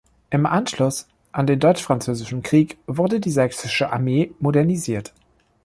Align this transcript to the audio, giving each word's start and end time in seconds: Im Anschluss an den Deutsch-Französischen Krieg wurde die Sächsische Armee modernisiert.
Im 0.31 0.47
Anschluss 0.47 1.07
an 1.31 1.45
den 1.45 1.59
Deutsch-Französischen 1.59 2.41
Krieg 2.41 2.79
wurde 2.87 3.19
die 3.19 3.29
Sächsische 3.29 3.93
Armee 3.93 4.31
modernisiert. 4.39 5.13